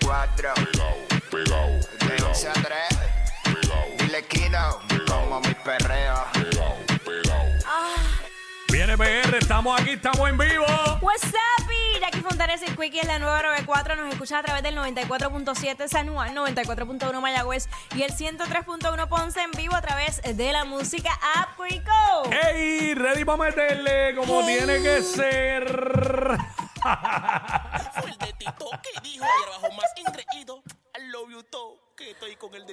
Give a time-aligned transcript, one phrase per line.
[0.00, 0.54] 94.
[0.54, 0.94] Pegao,
[1.30, 2.64] pegao, De pegao, 11 a 3.
[3.44, 4.78] pegao, Dile Kino.
[5.08, 6.24] Como mi perreo.
[6.32, 7.46] pegao, pegao.
[8.68, 10.66] Viene PR, estamos aquí, estamos en vivo.
[11.00, 13.96] What's up, y Jackie Fontanes y Quickie es la nueva 94.
[13.96, 19.52] Nos escucha a través del 94.7 San Juan, 94.1 Mayagüez y el 103.1 Ponce en
[19.52, 22.30] vivo a través de la música App Quico.
[22.48, 22.94] ¡Ey!
[22.94, 24.56] Ready para meterle como Hey.
[24.58, 26.36] tiene que ser.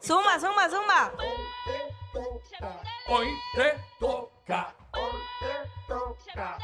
[0.00, 1.12] Suma, suma, suma.
[3.08, 4.74] Hoy te toca.
[4.92, 6.58] Hoy te toca.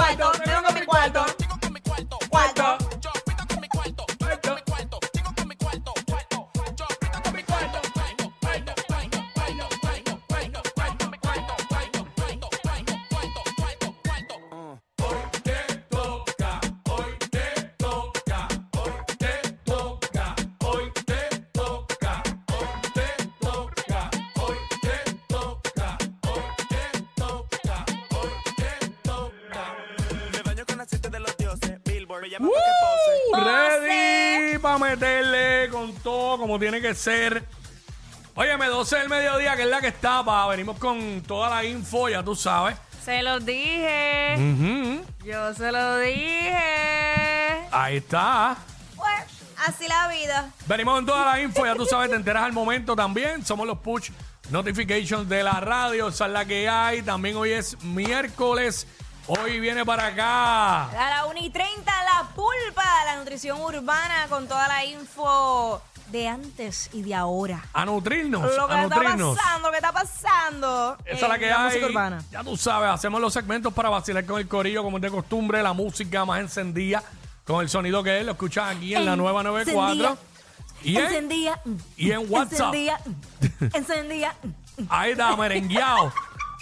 [0.00, 0.57] I don't know.
[32.38, 33.44] Pose.
[33.44, 37.44] Ready para meterle con todo como tiene que ser.
[38.34, 40.46] Óyeme, 12 del mediodía, que es la que está, pa.
[40.46, 42.76] Venimos con toda la info, ya tú sabes.
[43.04, 44.36] Se los dije.
[44.36, 45.04] Ujú.
[45.24, 46.56] Yo se lo dije.
[47.72, 48.56] Ahí está.
[48.94, 49.24] Pues,
[49.66, 50.50] así la vida.
[50.66, 53.44] Venimos con toda la info, ya tú sabes, te enteras al momento también.
[53.44, 54.10] Somos los push
[54.50, 57.02] notifications de la radio, esa es la que hay.
[57.02, 58.86] También hoy es miércoles.
[59.28, 60.84] Hoy viene para acá.
[60.88, 66.26] A la 1 y 30, la pulpa, la nutrición urbana con toda la info de
[66.28, 67.62] antes y de ahora.
[67.74, 69.36] A nutrirnos, Lo a que está nutrirnos.
[69.36, 70.96] pasando, lo que está pasando.
[71.04, 71.64] Esa es la en que hay.
[71.66, 72.24] música urbana.
[72.30, 75.62] Ya tú sabes, hacemos los segmentos para vacilar con el corillo, como es de costumbre,
[75.62, 77.02] la música más encendida,
[77.44, 80.16] con el sonido que es, lo escuchas aquí en la nueva 94.
[80.84, 81.60] Y en, Encendía.
[81.98, 82.72] y en WhatsApp.
[82.74, 83.00] Encendía.
[83.74, 84.34] Encendía.
[84.88, 86.12] Ahí está, merengueado.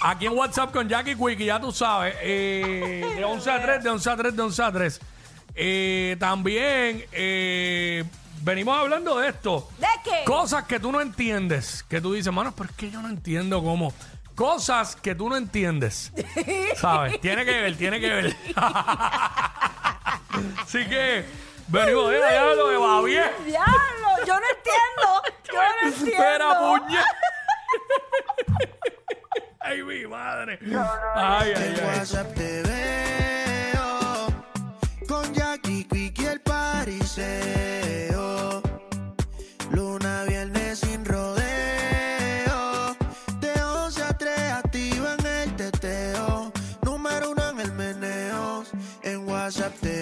[0.03, 2.15] Aquí en WhatsApp con Jackie Quickie, ya tú sabes.
[2.21, 5.01] eh, de 11 a 3, de 11 a 3, de 11 a 3.
[5.55, 8.05] Eh, también eh,
[8.43, 9.69] venimos hablando de esto.
[9.79, 10.23] ¿De qué?
[10.25, 11.83] Cosas que tú no entiendes.
[11.89, 13.93] Que tú dices, mano, pero es que yo no entiendo cómo.
[14.35, 16.13] Cosas que tú no entiendes.
[16.77, 17.19] ¿Sabes?
[17.23, 18.37] Tiene que ver, tiene que ver.
[20.61, 21.25] Así que
[21.69, 23.31] venimos de allá lo de va bien.
[23.47, 25.23] Diablo, yo no entiendo.
[25.51, 26.13] Yo no entiendo.
[26.13, 26.99] Espera, puñe.
[29.61, 30.05] Ay, mi
[30.69, 30.75] Ay,
[31.15, 31.81] ay, En ay.
[31.87, 34.27] WhatsApp te veo
[35.07, 38.17] con Jackie Quick y el pariseo.
[39.71, 41.37] Luna, viernes sin rodeo.
[43.41, 46.53] De 11 a 3 activa en el teteo.
[46.83, 48.65] Número uno en el meneo.
[49.05, 49.96] En WhatsApp te